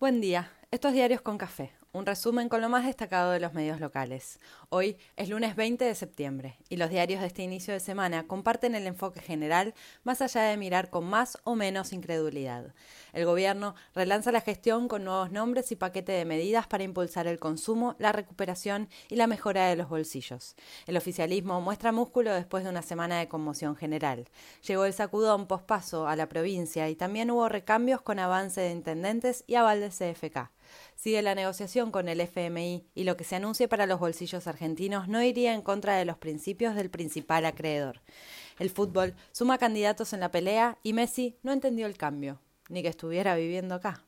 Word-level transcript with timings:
Buen 0.00 0.22
día, 0.22 0.50
estos 0.70 0.94
diarios 0.94 1.20
con 1.20 1.36
café, 1.36 1.72
un 1.92 2.06
resumen 2.06 2.48
con 2.48 2.60
lo 2.60 2.68
más 2.68 2.84
destacado 2.84 3.32
de 3.32 3.40
los 3.40 3.52
medios 3.52 3.80
locales. 3.80 4.38
Hoy 4.68 4.96
es 5.16 5.28
lunes 5.28 5.56
20 5.56 5.84
de 5.84 5.94
septiembre 5.96 6.56
y 6.68 6.76
los 6.76 6.88
diarios 6.88 7.20
de 7.20 7.26
este 7.26 7.42
inicio 7.42 7.74
de 7.74 7.80
semana 7.80 8.28
comparten 8.28 8.76
el 8.76 8.86
enfoque 8.86 9.20
general 9.20 9.74
más 10.04 10.22
allá 10.22 10.42
de 10.42 10.56
mirar 10.56 10.90
con 10.90 11.04
más 11.04 11.38
o 11.42 11.56
menos 11.56 11.92
incredulidad. 11.92 12.74
El 13.12 13.24
gobierno 13.24 13.74
relanza 13.92 14.30
la 14.30 14.40
gestión 14.40 14.86
con 14.86 15.02
nuevos 15.02 15.32
nombres 15.32 15.72
y 15.72 15.76
paquete 15.76 16.12
de 16.12 16.24
medidas 16.24 16.68
para 16.68 16.84
impulsar 16.84 17.26
el 17.26 17.40
consumo, 17.40 17.96
la 17.98 18.12
recuperación 18.12 18.88
y 19.08 19.16
la 19.16 19.26
mejora 19.26 19.66
de 19.66 19.74
los 19.74 19.88
bolsillos. 19.88 20.54
El 20.86 20.96
oficialismo 20.96 21.60
muestra 21.60 21.90
músculo 21.90 22.32
después 22.32 22.62
de 22.62 22.70
una 22.70 22.82
semana 22.82 23.18
de 23.18 23.26
conmoción 23.26 23.74
general. 23.74 24.28
Llegó 24.64 24.84
el 24.84 24.92
sacudón 24.92 25.48
pospaso 25.48 26.06
a 26.06 26.14
la 26.14 26.28
provincia 26.28 26.88
y 26.88 26.94
también 26.94 27.32
hubo 27.32 27.48
recambios 27.48 28.00
con 28.00 28.20
avance 28.20 28.60
de 28.60 28.70
intendentes 28.70 29.42
y 29.48 29.56
aval 29.56 29.80
de 29.80 29.88
CFK. 29.88 30.50
Sigue 30.96 31.22
la 31.22 31.34
negociación 31.34 31.90
con 31.90 32.08
el 32.08 32.20
FMI 32.20 32.86
y 32.94 33.04
lo 33.04 33.16
que 33.16 33.24
se 33.24 33.36
anuncie 33.36 33.68
para 33.68 33.86
los 33.86 34.00
bolsillos 34.00 34.46
argentinos 34.46 35.08
no 35.08 35.22
iría 35.22 35.54
en 35.54 35.62
contra 35.62 35.96
de 35.96 36.04
los 36.04 36.18
principios 36.18 36.74
del 36.74 36.90
principal 36.90 37.46
acreedor. 37.46 38.00
El 38.58 38.70
fútbol 38.70 39.14
suma 39.32 39.58
candidatos 39.58 40.12
en 40.12 40.20
la 40.20 40.30
pelea 40.30 40.78
y 40.82 40.92
Messi 40.92 41.38
no 41.42 41.52
entendió 41.52 41.86
el 41.86 41.96
cambio, 41.96 42.40
ni 42.68 42.82
que 42.82 42.88
estuviera 42.88 43.34
viviendo 43.34 43.74
acá. 43.74 44.04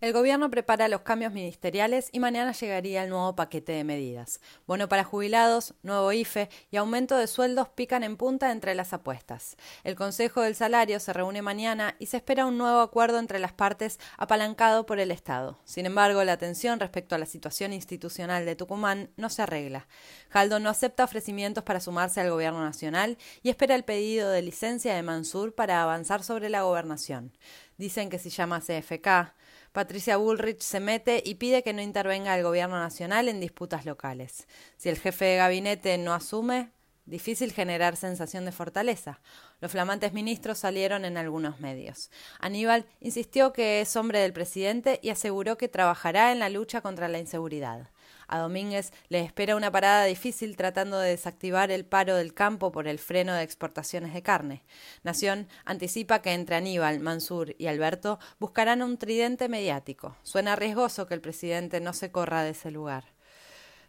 El 0.00 0.12
gobierno 0.12 0.48
prepara 0.48 0.86
los 0.86 1.00
cambios 1.00 1.32
ministeriales 1.32 2.08
y 2.12 2.20
mañana 2.20 2.52
llegaría 2.52 3.02
el 3.02 3.10
nuevo 3.10 3.34
paquete 3.34 3.72
de 3.72 3.82
medidas. 3.82 4.40
Bono 4.64 4.88
para 4.88 5.02
jubilados, 5.02 5.74
nuevo 5.82 6.12
IFE 6.12 6.48
y 6.70 6.76
aumento 6.76 7.16
de 7.16 7.26
sueldos 7.26 7.68
pican 7.70 8.04
en 8.04 8.16
punta 8.16 8.52
entre 8.52 8.76
las 8.76 8.92
apuestas. 8.92 9.56
El 9.82 9.96
Consejo 9.96 10.42
del 10.42 10.54
Salario 10.54 11.00
se 11.00 11.12
reúne 11.12 11.42
mañana 11.42 11.96
y 11.98 12.06
se 12.06 12.18
espera 12.18 12.46
un 12.46 12.58
nuevo 12.58 12.78
acuerdo 12.78 13.18
entre 13.18 13.40
las 13.40 13.52
partes 13.52 13.98
apalancado 14.18 14.86
por 14.86 15.00
el 15.00 15.10
Estado. 15.10 15.58
Sin 15.64 15.84
embargo, 15.84 16.22
la 16.22 16.36
tensión 16.36 16.78
respecto 16.78 17.16
a 17.16 17.18
la 17.18 17.26
situación 17.26 17.72
institucional 17.72 18.46
de 18.46 18.54
Tucumán 18.54 19.10
no 19.16 19.28
se 19.30 19.42
arregla. 19.42 19.88
Jaldo 20.28 20.60
no 20.60 20.70
acepta 20.70 21.02
ofrecimientos 21.02 21.64
para 21.64 21.80
sumarse 21.80 22.20
al 22.20 22.30
gobierno 22.30 22.62
nacional 22.62 23.18
y 23.42 23.50
espera 23.50 23.74
el 23.74 23.82
pedido 23.82 24.30
de 24.30 24.42
licencia 24.42 24.94
de 24.94 25.02
Mansur 25.02 25.56
para 25.56 25.82
avanzar 25.82 26.22
sobre 26.22 26.50
la 26.50 26.62
gobernación. 26.62 27.32
Dicen 27.78 28.10
que 28.10 28.20
si 28.20 28.30
llama 28.30 28.60
CFK, 28.60 29.34
Patricia 29.72 30.16
Bullrich 30.16 30.60
se 30.60 30.80
mete 30.80 31.22
y 31.24 31.36
pide 31.36 31.62
que 31.62 31.72
no 31.72 31.82
intervenga 31.82 32.36
el 32.36 32.42
gobierno 32.42 32.78
nacional 32.78 33.28
en 33.28 33.40
disputas 33.40 33.84
locales. 33.84 34.46
Si 34.76 34.88
el 34.88 34.98
jefe 34.98 35.24
de 35.26 35.36
gabinete 35.36 35.98
no 35.98 36.14
asume, 36.14 36.70
difícil 37.08 37.52
generar 37.52 37.96
sensación 37.96 38.44
de 38.44 38.52
fortaleza. 38.52 39.20
Los 39.60 39.72
flamantes 39.72 40.12
ministros 40.12 40.58
salieron 40.58 41.04
en 41.04 41.16
algunos 41.16 41.60
medios. 41.60 42.10
Aníbal 42.38 42.86
insistió 43.00 43.52
que 43.52 43.80
es 43.80 43.96
hombre 43.96 44.20
del 44.20 44.32
presidente 44.32 45.00
y 45.02 45.10
aseguró 45.10 45.56
que 45.58 45.68
trabajará 45.68 46.32
en 46.32 46.38
la 46.38 46.48
lucha 46.48 46.80
contra 46.80 47.08
la 47.08 47.18
inseguridad. 47.18 47.90
A 48.28 48.38
Domínguez 48.38 48.92
le 49.08 49.20
espera 49.20 49.56
una 49.56 49.72
parada 49.72 50.04
difícil 50.04 50.56
tratando 50.56 50.98
de 50.98 51.10
desactivar 51.10 51.70
el 51.70 51.84
paro 51.84 52.14
del 52.14 52.34
campo 52.34 52.70
por 52.70 52.86
el 52.86 52.98
freno 52.98 53.34
de 53.34 53.42
exportaciones 53.42 54.14
de 54.14 54.22
carne. 54.22 54.62
Nación 55.02 55.48
anticipa 55.64 56.20
que 56.20 56.34
entre 56.34 56.56
Aníbal, 56.56 57.00
Mansur 57.00 57.54
y 57.58 57.66
Alberto 57.66 58.18
buscarán 58.38 58.82
un 58.82 58.98
tridente 58.98 59.48
mediático. 59.48 60.16
Suena 60.22 60.56
riesgoso 60.56 61.06
que 61.06 61.14
el 61.14 61.20
presidente 61.20 61.80
no 61.80 61.92
se 61.92 62.12
corra 62.12 62.42
de 62.42 62.50
ese 62.50 62.70
lugar. 62.70 63.17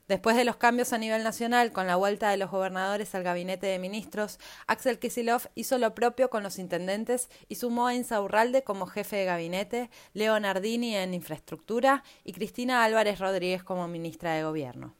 Después 0.09 0.35
de 0.35 0.43
los 0.43 0.55
cambios 0.55 0.91
a 0.91 0.97
nivel 0.97 1.23
nacional, 1.23 1.71
con 1.71 1.85
la 1.85 1.95
vuelta 1.95 2.31
de 2.31 2.38
los 2.38 2.49
gobernadores 2.49 3.13
al 3.13 3.21
gabinete 3.21 3.67
de 3.67 3.77
ministros, 3.77 4.39
Axel 4.65 4.97
Kisilov 4.97 5.43
hizo 5.53 5.77
lo 5.77 5.93
propio 5.93 6.31
con 6.31 6.41
los 6.41 6.57
intendentes 6.57 7.29
y 7.47 7.55
sumó 7.55 7.85
a 7.85 7.93
Insaurralde 7.93 8.63
como 8.63 8.87
jefe 8.87 9.17
de 9.17 9.25
gabinete, 9.25 9.91
Leo 10.13 10.39
Nardini 10.39 10.95
en 10.95 11.13
infraestructura 11.13 12.03
y 12.23 12.33
Cristina 12.33 12.83
Álvarez 12.83 13.19
Rodríguez 13.19 13.61
como 13.61 13.87
ministra 13.87 14.33
de 14.33 14.41
Gobierno. 14.41 14.98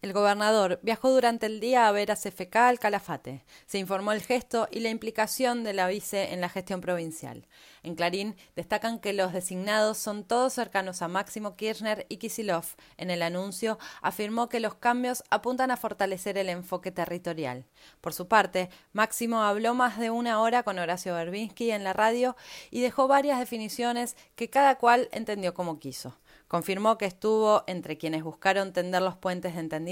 El 0.00 0.12
gobernador 0.12 0.78
viajó 0.84 1.10
durante 1.10 1.46
el 1.46 1.58
día 1.58 1.88
a 1.88 1.92
ver 1.92 2.12
a 2.12 2.14
CFK 2.14 2.54
al 2.54 2.78
Calafate. 2.78 3.44
Se 3.66 3.78
informó 3.78 4.12
el 4.12 4.22
gesto 4.22 4.68
y 4.70 4.78
la 4.78 4.90
implicación 4.90 5.64
de 5.64 5.72
la 5.72 5.88
vice 5.88 6.32
en 6.32 6.40
la 6.40 6.48
gestión 6.48 6.80
provincial. 6.80 7.48
En 7.82 7.96
Clarín 7.96 8.36
destacan 8.54 9.00
que 9.00 9.12
los 9.12 9.32
designados 9.32 9.98
son 9.98 10.22
todos 10.22 10.52
cercanos 10.52 11.02
a 11.02 11.08
Máximo 11.08 11.56
Kirchner 11.56 12.06
y 12.08 12.18
Kisilov. 12.18 12.64
En 12.96 13.10
el 13.10 13.22
anuncio 13.22 13.80
afirmó 14.00 14.48
que 14.48 14.60
los 14.60 14.76
cambios 14.76 15.24
apuntan 15.30 15.72
a 15.72 15.76
fortalecer 15.76 16.38
el 16.38 16.48
enfoque 16.48 16.92
territorial. 16.92 17.66
Por 18.00 18.14
su 18.14 18.28
parte, 18.28 18.70
Máximo 18.92 19.42
habló 19.42 19.74
más 19.74 19.98
de 19.98 20.10
una 20.10 20.40
hora 20.40 20.62
con 20.62 20.78
Horacio 20.78 21.14
Berbinsky 21.14 21.72
en 21.72 21.82
la 21.82 21.92
radio 21.92 22.36
y 22.70 22.82
dejó 22.82 23.08
varias 23.08 23.40
definiciones 23.40 24.16
que 24.36 24.48
cada 24.48 24.76
cual 24.76 25.08
entendió 25.10 25.54
como 25.54 25.80
quiso. 25.80 26.16
Confirmó 26.46 26.96
que 26.96 27.04
estuvo 27.04 27.64
entre 27.66 27.98
quienes 27.98 28.22
buscaron 28.22 28.72
tender 28.72 29.02
los 29.02 29.16
puentes 29.16 29.54
de 29.54 29.60
entendimiento. 29.60 29.87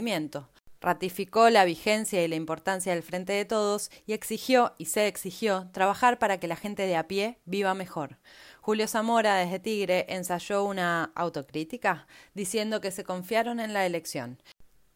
Ratificó 0.81 1.51
la 1.51 1.65
vigencia 1.65 2.23
y 2.23 2.29
la 2.29 2.37
importancia 2.37 2.93
del 2.93 3.03
Frente 3.03 3.33
de 3.33 3.45
Todos 3.45 3.91
y 4.07 4.13
exigió, 4.13 4.75
y 4.79 4.87
se 4.87 5.07
exigió, 5.07 5.69
trabajar 5.73 6.19
para 6.19 6.39
que 6.39 6.49
la 6.49 6.57
gente 6.57 6.87
de 6.87 6.97
a 6.97 7.09
pie 7.09 7.39
viva 7.45 7.75
mejor. 7.75 8.19
Julio 8.61 8.87
Zamora, 8.87 9.37
desde 9.37 9.59
Tigre, 9.59 10.07
ensayó 10.09 10.65
una 10.65 11.13
autocrítica, 11.15 12.07
diciendo 12.35 12.81
que 12.81 12.91
se 12.91 13.05
confiaron 13.05 13.59
en 13.59 13.73
la 13.73 13.87
elección. 13.87 14.43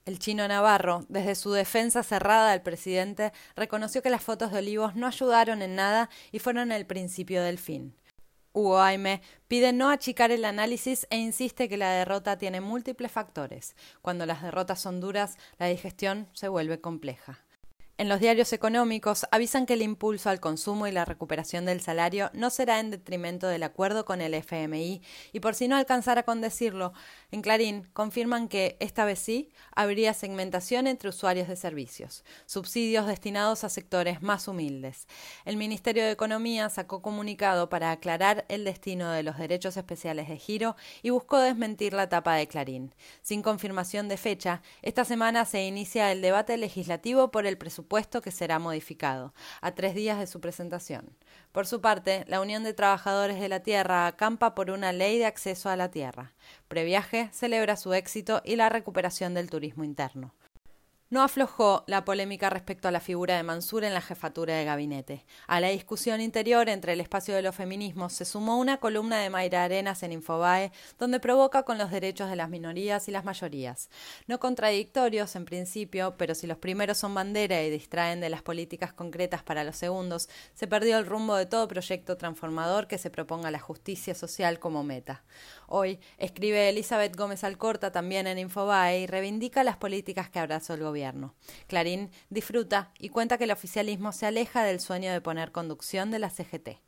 El 0.07 0.19
chino 0.19 0.47
Navarro, 0.49 1.05
desde 1.09 1.35
su 1.35 1.53
defensa 1.53 2.03
cerrada 2.03 2.51
del 2.51 2.63
presidente, 2.63 3.33
reconoció 3.55 4.03
que 4.03 4.11
las 4.11 4.23
fotos 4.23 4.51
de 4.51 4.59
Olivos 4.59 4.97
no 4.97 5.07
ayudaron 5.07 5.63
en 5.63 5.77
nada 5.77 6.11
y 6.33 6.41
fueron 6.41 6.73
el 6.73 6.87
principio 6.87 7.43
del 7.43 7.59
fin. 7.59 7.95
Hugo 8.53 8.81
Aime 8.81 9.23
pide 9.49 9.73
no 9.73 9.91
achicar 9.91 10.31
el 10.31 10.45
análisis 10.45 11.07
e 11.11 11.19
insiste 11.19 11.69
que 11.69 11.77
la 11.77 11.91
derrota 11.91 12.39
tiene 12.39 12.61
múltiples 12.61 13.13
factores. 13.13 13.77
Cuando 14.03 14.27
las 14.27 14.43
derrotas 14.43 14.81
son 14.81 15.01
duras, 15.01 15.37
la 15.59 15.67
digestión 15.67 16.29
se 16.33 16.49
vuelve 16.49 16.81
compleja. 16.81 17.45
En 18.01 18.09
los 18.09 18.19
diarios 18.19 18.55
económicos 18.55 19.27
avisan 19.31 19.67
que 19.67 19.75
el 19.75 19.83
impulso 19.83 20.31
al 20.31 20.41
consumo 20.41 20.87
y 20.87 20.91
la 20.91 21.05
recuperación 21.05 21.67
del 21.67 21.83
salario 21.83 22.31
no 22.33 22.49
será 22.49 22.81
en 22.81 22.91
detrimento 22.91 23.47
del 23.47 23.63
acuerdo 23.63 24.07
con 24.07 24.23
el 24.23 24.33
FMI 24.33 25.03
y 25.35 25.41
por 25.41 25.55
si 25.55 25.69
no 25.69 25.77
alcanzara 25.77 26.23
con 26.23 26.41
decirlo, 26.41 26.95
en 27.31 27.43
Clarín 27.43 27.91
confirman 27.93 28.49
que 28.49 28.79
esta 28.81 29.05
vez 29.05 29.19
sí 29.19 29.51
habría 29.77 30.15
segmentación 30.15 30.87
entre 30.87 31.11
usuarios 31.11 31.47
de 31.47 31.57
servicios, 31.57 32.25
subsidios 32.47 33.07
destinados 33.07 33.65
a 33.65 33.69
sectores 33.69 34.23
más 34.23 34.49
humildes. 34.49 35.07
El 35.45 35.59
Ministerio 35.59 36.03
de 36.03 36.13
Economía 36.13 36.71
sacó 36.71 37.03
comunicado 37.03 37.69
para 37.69 37.91
aclarar 37.91 38.47
el 38.49 38.65
destino 38.65 39.11
de 39.11 39.25
los 39.25 39.37
derechos 39.37 39.77
especiales 39.77 40.27
de 40.27 40.39
giro 40.39 40.75
y 41.03 41.11
buscó 41.11 41.39
desmentir 41.39 41.93
la 41.93 42.09
tapa 42.09 42.35
de 42.37 42.49
Clarín. 42.49 42.95
Sin 43.21 43.43
confirmación 43.43 44.09
de 44.09 44.17
fecha, 44.17 44.63
esta 44.81 45.05
semana 45.05 45.45
se 45.45 45.67
inicia 45.67 46.11
el 46.13 46.23
debate 46.23 46.57
legislativo 46.57 47.31
por 47.31 47.45
el 47.45 47.59
presupuesto 47.59 47.90
puesto 47.91 48.23
que 48.23 48.31
será 48.31 48.61
modificado, 48.61 49.35
a 49.61 49.73
tres 49.73 49.97
días 49.97 50.21
de 50.21 50.29
su 50.29 50.41
presentación. 50.41 51.17
Por 51.51 51.67
su 51.67 51.81
parte, 51.81 52.25
la 52.29 52.41
Unión 52.41 52.63
de 52.63 52.73
Trabajadores 52.73 53.41
de 53.41 53.49
la 53.49 53.65
Tierra 53.65 54.07
acampa 54.07 54.55
por 54.55 54.71
una 54.71 54.93
ley 54.93 55.19
de 55.19 55.27
acceso 55.27 55.69
a 55.69 55.75
la 55.75 55.91
tierra. 55.91 56.33
Previaje 56.69 57.31
celebra 57.33 57.75
su 57.77 57.93
éxito 57.93 58.43
y 58.45 58.55
la 58.55 58.69
recuperación 58.69 59.35
del 59.35 59.51
turismo 59.51 59.83
interno. 59.83 60.33
No 61.13 61.25
aflojó 61.25 61.83
la 61.89 62.05
polémica 62.05 62.51
respecto 62.51 62.87
a 62.87 62.93
la 62.93 63.01
figura 63.01 63.37
de 63.37 63.43
Mansur 63.43 63.83
en 63.83 63.95
la 63.95 64.01
jefatura 64.01 64.55
de 64.55 64.65
gabinete. 64.65 65.25
A 65.49 65.59
la 65.59 65.67
discusión 65.67 66.21
interior 66.21 66.69
entre 66.69 66.93
el 66.93 67.01
espacio 67.01 67.35
de 67.35 67.43
los 67.43 67.57
feminismos 67.57 68.13
se 68.13 68.25
sumó 68.25 68.61
una 68.61 68.77
columna 68.77 69.19
de 69.19 69.29
Mayra 69.29 69.65
Arenas 69.65 70.05
en 70.05 70.13
Infobae, 70.13 70.71
donde 71.01 71.19
provoca 71.19 71.65
con 71.65 71.79
los 71.79 71.91
derechos 71.91 72.31
de 72.31 72.37
las 72.37 72.49
minorías 72.49 73.09
y 73.09 73.11
las 73.11 73.25
mayorías. 73.25 73.91
No 74.29 74.39
contradictorios 74.39 75.35
en 75.35 75.47
principio, 75.47 76.15
pero 76.17 76.37
si 76.37 76.47
los 76.47 76.59
primeros 76.59 76.99
son 76.99 77.13
bandera 77.13 77.61
y 77.61 77.71
distraen 77.71 78.21
de 78.21 78.31
las 78.31 78.43
políticas 78.43 78.93
concretas 78.93 79.43
para 79.43 79.65
los 79.65 79.75
segundos, 79.75 80.29
se 80.55 80.69
perdió 80.69 80.97
el 80.97 81.07
rumbo 81.07 81.35
de 81.35 81.47
todo 81.47 81.67
proyecto 81.67 82.19
transformador 82.19 82.87
que 82.87 82.99
se 82.99 83.11
proponga 83.11 83.51
la 83.51 83.59
justicia 83.59 84.15
social 84.15 84.61
como 84.61 84.85
meta. 84.85 85.25
Hoy 85.67 85.99
escribe 86.19 86.69
Elizabeth 86.69 87.17
Gómez 87.17 87.43
Alcorta 87.43 87.91
también 87.91 88.29
en 88.29 88.39
Infobae 88.39 89.01
y 89.01 89.07
reivindica 89.09 89.65
las 89.65 89.77
políticas 89.77 90.31
que 90.31 90.39
abrazó 90.39 90.75
el 90.75 90.85
gobierno. 90.85 91.00
Clarín 91.67 92.11
disfruta 92.29 92.93
y 92.99 93.09
cuenta 93.09 93.39
que 93.39 93.45
el 93.45 93.51
oficialismo 93.51 94.13
se 94.13 94.27
aleja 94.27 94.63
del 94.63 94.81
sueño 94.81 95.13
de 95.13 95.21
poner 95.21 95.53
conducción 95.53 96.11
de 96.11 96.19
la 96.19 96.31
CGT. 96.31 96.79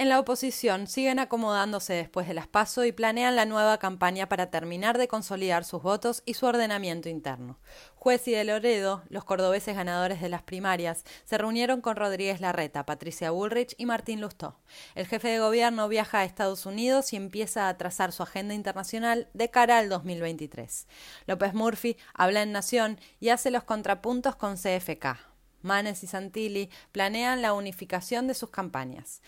En 0.00 0.08
la 0.08 0.20
oposición 0.20 0.86
siguen 0.86 1.18
acomodándose 1.18 1.92
después 1.92 2.28
de 2.28 2.34
las 2.34 2.46
PASO 2.46 2.84
y 2.84 2.92
planean 2.92 3.34
la 3.34 3.46
nueva 3.46 3.78
campaña 3.78 4.28
para 4.28 4.48
terminar 4.48 4.96
de 4.96 5.08
consolidar 5.08 5.64
sus 5.64 5.82
votos 5.82 6.22
y 6.24 6.34
su 6.34 6.46
ordenamiento 6.46 7.08
interno. 7.08 7.58
Juez 7.96 8.28
y 8.28 8.30
de 8.30 8.44
Loredo, 8.44 9.02
los 9.08 9.24
cordobeses 9.24 9.74
ganadores 9.74 10.20
de 10.20 10.28
las 10.28 10.42
primarias, 10.42 11.02
se 11.24 11.36
reunieron 11.36 11.80
con 11.80 11.96
Rodríguez 11.96 12.40
Larreta, 12.40 12.86
Patricia 12.86 13.32
Bullrich 13.32 13.74
y 13.76 13.86
Martín 13.86 14.20
Lustó. 14.20 14.60
El 14.94 15.08
jefe 15.08 15.30
de 15.30 15.40
gobierno 15.40 15.88
viaja 15.88 16.20
a 16.20 16.24
Estados 16.24 16.64
Unidos 16.64 17.12
y 17.12 17.16
empieza 17.16 17.68
a 17.68 17.76
trazar 17.76 18.12
su 18.12 18.22
agenda 18.22 18.54
internacional 18.54 19.26
de 19.34 19.50
cara 19.50 19.78
al 19.78 19.88
2023. 19.88 20.86
López 21.26 21.54
Murphy 21.54 21.96
habla 22.14 22.42
en 22.42 22.52
Nación 22.52 23.00
y 23.18 23.30
hace 23.30 23.50
los 23.50 23.64
contrapuntos 23.64 24.36
con 24.36 24.54
CFK. 24.54 25.18
Manes 25.62 26.04
y 26.04 26.06
Santilli 26.06 26.70
planean 26.92 27.42
la 27.42 27.52
unificación 27.52 28.28
de 28.28 28.34
sus 28.34 28.50
campañas. 28.50 29.22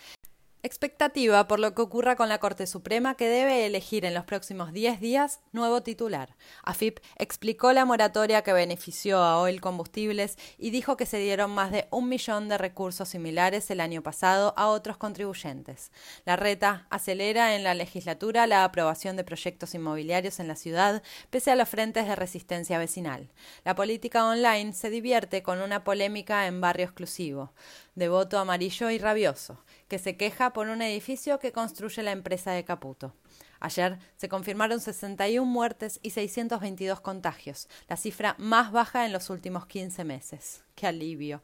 Expectativa 0.63 1.49
por 1.49 1.59
lo 1.59 1.75
que 1.75 1.81
ocurra 1.81 2.17
con 2.17 2.29
la 2.29 2.37
Corte 2.37 2.67
Suprema 2.67 3.15
que 3.15 3.31
debe 3.31 3.65
elegir 3.65 4.05
en 4.05 4.13
los 4.13 4.27
próximos 4.27 4.75
10 4.75 5.01
días 5.01 5.41
nuevo 5.53 5.83
titular. 5.83 6.37
AFIP 6.65 6.99
explicó 7.17 7.73
la 7.73 7.87
moratoria 7.87 8.43
que 8.43 8.53
benefició 8.53 9.21
a 9.21 9.41
Oil 9.41 9.63
Combustibles 9.63 10.37
y 10.59 10.69
dijo 10.69 10.99
que 10.99 11.07
se 11.07 11.17
dieron 11.17 11.51
más 11.53 11.73
de 11.73 11.89
un 11.91 12.11
millón 12.11 12.51
de 12.51 12.59
recursos 12.59 13.09
similares 13.09 13.71
el 13.71 13.81
año 13.81 14.03
pasado 14.03 14.53
a 14.59 14.67
otros 14.67 14.99
contribuyentes. 14.99 15.93
La 16.27 16.37
reta 16.37 16.87
acelera 16.91 17.57
en 17.57 17.65
la 17.65 17.73
legislatura 17.73 18.47
la 18.47 18.65
aprobación 18.65 19.17
de 19.17 19.25
proyectos 19.25 19.75
inmobiliarios 19.75 20.41
en 20.41 20.49
la 20.49 20.57
ciudad 20.57 21.03
pese 21.31 21.51
a 21.51 21.57
los 21.57 21.71
frentes 21.71 22.07
de 22.07 22.17
resistencia 22.17 22.79
vecinal. 22.79 23.31
La 23.65 23.75
política 23.75 24.27
online 24.27 24.75
se 24.75 24.91
divierte 24.91 25.43
con 25.43 25.63
una 25.63 25.85
polémica 25.85 26.47
en 26.47 26.61
barrio 26.61 26.85
exclusivo, 26.85 27.55
de 27.95 28.09
voto 28.09 28.39
amarillo 28.39 28.91
y 28.91 28.99
rabioso, 28.99 29.63
que 29.89 29.99
se 29.99 30.17
queja 30.17 30.53
por 30.53 30.69
un 30.69 30.83
edificio 30.83 31.39
que 31.39 31.53
construye 31.53 32.03
la 32.03 32.13
empresa 32.13 32.53
de 32.53 32.65
Caputo. 32.65 33.15
Ayer 33.61 33.99
se 34.17 34.29
confirmaron 34.29 34.81
61 34.81 35.45
muertes 35.45 36.01
y 36.03 36.11
622 36.11 37.01
contagios, 37.01 37.69
la 37.89 37.97
cifra 37.97 38.35
más 38.39 38.73
baja 38.73 39.05
en 39.05 39.13
los 39.13 39.29
últimos 39.29 39.67
15 39.67 40.05
meses. 40.05 40.65
¡Qué 40.75 40.87
alivio! 40.87 41.43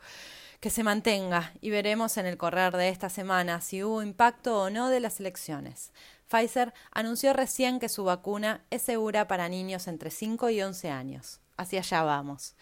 Que 0.60 0.70
se 0.70 0.82
mantenga 0.82 1.52
y 1.60 1.68
veremos 1.68 2.16
en 2.16 2.24
el 2.24 2.38
correr 2.38 2.74
de 2.76 2.88
esta 2.88 3.10
semana 3.10 3.60
si 3.60 3.84
hubo 3.84 4.02
impacto 4.02 4.62
o 4.62 4.70
no 4.70 4.88
de 4.88 5.00
las 5.00 5.20
elecciones. 5.20 5.92
Pfizer 6.28 6.72
anunció 6.90 7.34
recién 7.34 7.78
que 7.78 7.90
su 7.90 8.04
vacuna 8.04 8.64
es 8.70 8.82
segura 8.82 9.28
para 9.28 9.48
niños 9.50 9.86
entre 9.86 10.10
5 10.10 10.50
y 10.50 10.62
11 10.62 10.90
años. 10.90 11.40
Hacia 11.58 11.80
allá 11.80 12.02
vamos. 12.02 12.56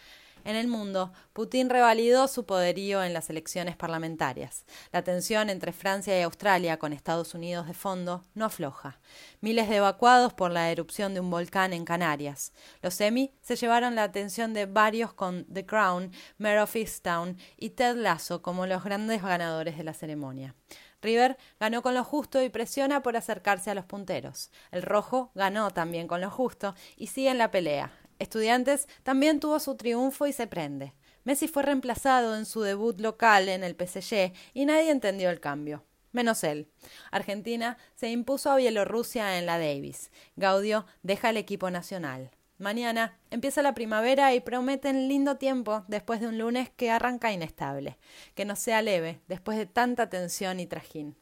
En 0.44 0.56
el 0.56 0.68
mundo, 0.68 1.12
Putin 1.32 1.70
revalidó 1.70 2.28
su 2.28 2.44
poderío 2.44 3.02
en 3.02 3.14
las 3.14 3.30
elecciones 3.30 3.76
parlamentarias. 3.76 4.66
La 4.92 5.02
tensión 5.02 5.48
entre 5.48 5.72
Francia 5.72 6.18
y 6.18 6.22
Australia, 6.22 6.78
con 6.78 6.92
Estados 6.92 7.34
Unidos 7.34 7.66
de 7.66 7.72
fondo, 7.72 8.22
no 8.34 8.44
afloja. 8.44 9.00
Miles 9.40 9.70
de 9.70 9.76
evacuados 9.76 10.34
por 10.34 10.50
la 10.50 10.70
erupción 10.70 11.14
de 11.14 11.20
un 11.20 11.30
volcán 11.30 11.72
en 11.72 11.86
Canarias. 11.86 12.52
Los 12.82 13.00
Emmy 13.00 13.32
se 13.40 13.56
llevaron 13.56 13.94
la 13.94 14.02
atención 14.02 14.52
de 14.52 14.66
varios 14.66 15.14
con 15.14 15.46
The 15.46 15.64
Crown, 15.64 16.12
Mayor 16.36 16.64
of 16.64 16.76
Easttown 16.76 17.38
y 17.56 17.70
Ted 17.70 17.96
Lasso 17.96 18.42
como 18.42 18.66
los 18.66 18.84
grandes 18.84 19.22
ganadores 19.22 19.78
de 19.78 19.84
la 19.84 19.94
ceremonia. 19.94 20.54
River 21.00 21.36
ganó 21.60 21.82
con 21.82 21.94
lo 21.94 22.02
justo 22.02 22.42
y 22.42 22.48
presiona 22.48 23.02
por 23.02 23.16
acercarse 23.16 23.70
a 23.70 23.74
los 23.74 23.84
punteros. 23.84 24.50
El 24.70 24.82
rojo 24.82 25.30
ganó 25.34 25.70
también 25.70 26.08
con 26.08 26.20
lo 26.20 26.30
justo 26.30 26.74
y 26.96 27.08
sigue 27.08 27.30
en 27.30 27.38
la 27.38 27.50
pelea. 27.50 27.92
Estudiantes 28.18 28.88
también 29.02 29.40
tuvo 29.40 29.58
su 29.60 29.76
triunfo 29.76 30.26
y 30.26 30.32
se 30.32 30.46
prende. 30.46 30.94
Messi 31.24 31.48
fue 31.48 31.62
reemplazado 31.62 32.36
en 32.36 32.44
su 32.44 32.60
debut 32.60 33.00
local 33.00 33.48
en 33.48 33.64
el 33.64 33.74
PSG 33.74 34.32
y 34.52 34.66
nadie 34.66 34.90
entendió 34.90 35.30
el 35.30 35.40
cambio. 35.40 35.84
Menos 36.12 36.44
él. 36.44 36.68
Argentina 37.10 37.76
se 37.96 38.10
impuso 38.10 38.50
a 38.50 38.56
Bielorrusia 38.56 39.38
en 39.38 39.46
la 39.46 39.58
Davis. 39.58 40.12
Gaudio 40.36 40.86
deja 41.02 41.30
el 41.30 41.36
equipo 41.36 41.70
nacional. 41.70 42.30
Mañana 42.58 43.18
empieza 43.30 43.62
la 43.62 43.74
primavera 43.74 44.32
y 44.32 44.40
prometen 44.40 45.08
lindo 45.08 45.38
tiempo 45.38 45.84
después 45.88 46.20
de 46.20 46.28
un 46.28 46.38
lunes 46.38 46.70
que 46.70 46.90
arranca 46.90 47.32
inestable. 47.32 47.98
Que 48.36 48.44
no 48.44 48.54
sea 48.54 48.80
leve 48.80 49.20
después 49.26 49.58
de 49.58 49.66
tanta 49.66 50.08
tensión 50.08 50.60
y 50.60 50.66
trajín. 50.66 51.16